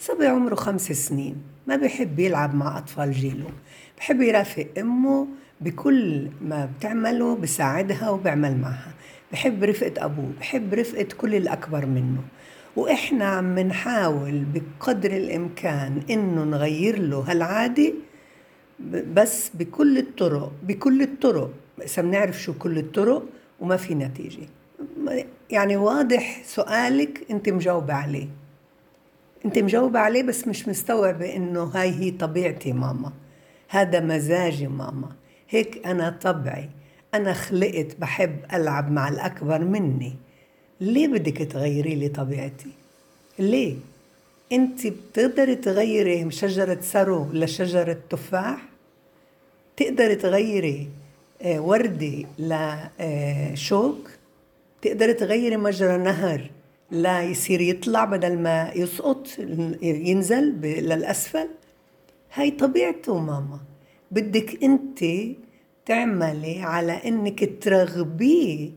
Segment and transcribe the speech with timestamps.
[0.00, 1.36] صبي عمره خمس سنين
[1.66, 3.50] ما بحب يلعب مع أطفال جيله.
[3.98, 5.26] بحب يرافق أمه
[5.60, 8.92] بكل ما بتعمله بساعدها وبعمل معها.
[9.32, 12.20] بحب رفقة أبوه بحب رفقة كل الأكبر منه.
[12.76, 17.92] وإحنا عم نحاول بقدر الإمكان إنه نغير له هالعادة
[19.14, 21.50] بس بكل الطرق بكل الطرق.
[21.78, 23.22] بس بنعرف شو كل الطرق
[23.60, 24.46] وما في نتيجة.
[25.50, 28.28] يعني واضح سؤالك أنت مجاوبة عليه.
[29.48, 33.12] انت مجاوبة عليه بس مش مستوعبة انه هاي هي طبيعتي ماما.
[33.68, 35.08] هذا مزاجي ماما.
[35.48, 36.68] هيك أنا طبعي.
[37.14, 40.14] أنا خلقت بحب ألعب مع الأكبر مني.
[40.80, 42.70] ليه بدك تغيري لي طبيعتي؟
[43.38, 43.76] ليه؟
[44.52, 48.68] انت بتقدري تغيري شجرة سرو لشجرة تفاح؟
[49.76, 50.88] تقدري تغيري
[51.42, 54.10] آه، وردة لشوك؟
[54.82, 56.50] تقدري تغيري مجرى نهر؟
[56.90, 59.26] لا يصير يطلع بدل ما يسقط
[59.82, 61.48] ينزل للأسفل.
[62.34, 63.60] هاي طبيعته ماما.
[64.10, 65.04] بدك أنت
[65.86, 68.70] تعملي على إنك ترغبيه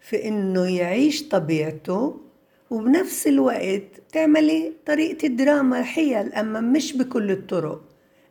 [0.00, 2.20] في إنه يعيش طبيعته
[2.70, 3.82] وبنفس الوقت
[4.12, 7.82] تعملي طريقة الدراما حيل أما مش بكل الطرق.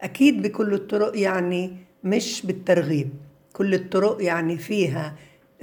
[0.02, 1.72] أكيد بكل الطرق يعني
[2.04, 3.10] مش بالترغيب.
[3.54, 5.16] كل الطرق يعني فيها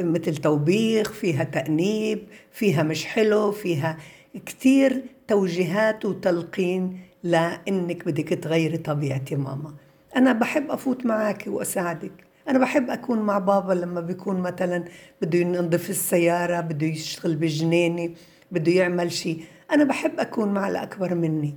[0.06, 2.18] مثل توبيخ فيها تأنيب
[2.52, 3.98] فيها مش حلو فيها
[4.46, 9.74] كتير توجيهات وتلقين لأنك بدك تغيري طبيعتي ماما.
[10.16, 12.12] أنا بحب أفوت معك وأساعدك.
[12.48, 14.84] أنا بحب أكون مع بابا لما بيكون مثلا
[15.22, 18.14] بده ينظف السيارة بده يشتغل بجنينة
[18.50, 19.42] بده يعمل شيء.
[19.70, 21.54] أنا بحب أكون مع الأكبر مني.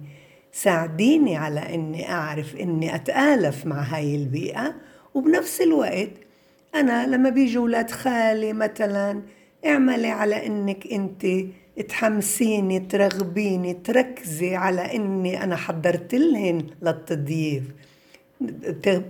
[0.52, 4.76] ساعديني على إني أعرف إني أتآلف مع هاي البيئة
[5.14, 6.10] وبنفس الوقت
[6.76, 9.22] أنا لما بيجوا ولاد خالي مثلا
[9.66, 11.28] اعملي على إنك أنت
[11.90, 17.64] تحمسيني ترغبيني تركزي على إني أنا حضرت لهن للتضييف.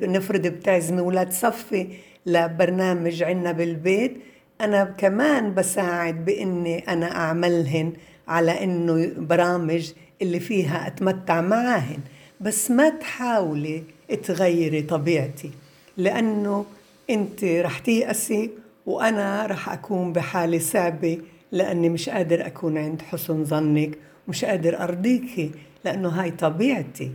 [0.02, 1.88] نفرض بتعزمي ولاد صفي
[2.26, 4.18] لبرنامج عنا بالبيت
[4.62, 7.94] أنا كمان بساعد بإني أنا أعملهن
[8.28, 12.00] على إنه برامج اللي فيها أتمتع معاهن.
[12.42, 13.84] بس ما تحاولي
[14.24, 15.52] تغيري طبيعتي
[15.98, 16.66] لأنه
[17.10, 18.52] أنت رح تيأسي
[18.86, 21.18] وأنا رح أكون بحالة صعبة
[21.52, 25.52] لأني مش قادر أكون عند حسن ظنك مش قادر أرضيكي
[25.86, 27.12] لأنه هاي طبيعتي.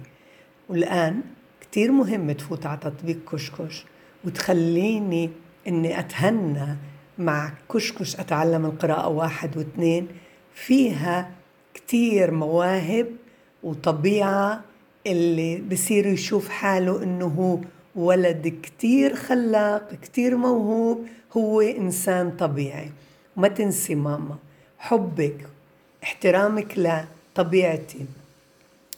[0.69, 1.21] والآن
[1.61, 3.85] كتير مهم تفوت على تطبيق كشكش
[4.25, 5.31] وتخليني
[5.69, 6.77] إني أتهنى
[7.19, 10.09] مع كشكش أتعلم القراءة واحد واثنين.
[10.55, 11.31] فيها
[11.75, 13.07] كتير مواهب
[13.63, 14.61] وطبيعة
[15.07, 17.59] اللي بصير يشوف حاله إنه هو
[17.97, 21.07] ولد كتير خلاق كتير موهوب
[21.37, 22.91] هو إنسان طبيعي.
[23.37, 24.37] وما تنسي ماما.
[24.79, 25.47] حبك
[26.03, 28.07] احترامك لطبيعتي.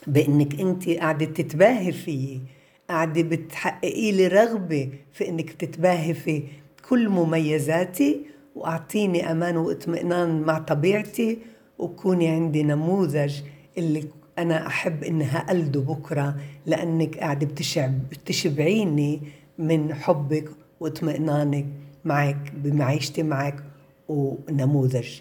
[0.07, 2.41] بإنك انت قاعدة تتباهي فيي
[2.89, 6.43] قاعدة بتحققي لي رغبة في إنك تتباهي في
[6.89, 8.21] كل مميزاتي
[8.55, 11.37] وأعطيني أمان وإطمئنان مع طبيعتي
[11.79, 13.41] وكوني عندي نموذج
[13.77, 14.03] اللي
[14.37, 16.35] أنا أحب إنها ألده بكرة
[16.65, 19.21] لأنك قاعدة بتشعب بتشبعيني
[19.57, 20.49] من حبك
[20.79, 21.65] وإطمئنانك
[22.05, 23.63] معك بمعيشتي معك
[24.07, 25.19] ونموذج.